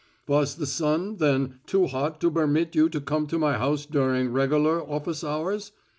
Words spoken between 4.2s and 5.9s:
regular office hours?